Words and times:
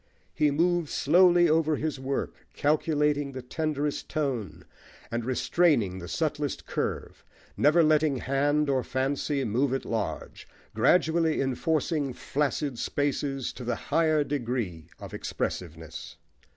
He 0.33 0.49
moves 0.49 0.91
slowly 0.91 1.47
over 1.47 1.75
his 1.75 1.99
work, 1.99 2.33
calculating 2.55 3.33
the 3.33 3.43
tenderest 3.43 4.09
tone, 4.09 4.65
and 5.11 5.23
restraining 5.23 5.99
the 5.99 6.07
subtlest 6.07 6.65
curve, 6.65 7.23
never 7.55 7.83
letting 7.83 8.17
hand 8.17 8.67
or 8.67 8.83
fancy 8.83 9.43
move 9.45 9.75
at 9.75 9.85
large, 9.85 10.47
gradually 10.73 11.39
enforcing 11.39 12.13
flaccid 12.13 12.79
spaces 12.79 13.53
to 13.53 13.63
the 13.63 13.75
higher 13.75 14.23
degree 14.23 14.87
of 14.99 15.13
expressiveness. 15.13 16.17